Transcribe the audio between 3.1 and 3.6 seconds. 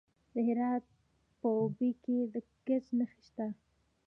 شته.